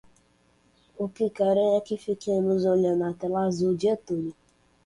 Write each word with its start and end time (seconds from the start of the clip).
O 0.97 1.07
que 1.07 1.29
querem 1.29 1.75
é 1.75 1.79
que 1.79 1.95
fiquemos 1.95 2.65
olhando 2.65 3.03
a 3.03 3.13
tela 3.13 3.45
azul 3.45 3.73
o 3.73 3.77
dia 3.77 3.95
todo 3.95 4.33